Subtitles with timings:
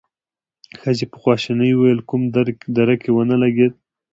[0.81, 2.21] ښځې په خواشينۍ وويل: کوم
[2.77, 3.73] درک يې ونه لګېد؟